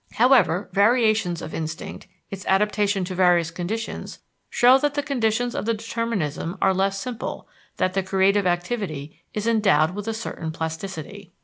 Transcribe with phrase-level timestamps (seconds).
[0.13, 4.17] However, variations of instinct, its adaptation to various conditions,
[4.49, 9.45] show that the conditions of the determinism are less simple, that the creative activity is
[9.45, 11.33] endowed with a certain plasticity.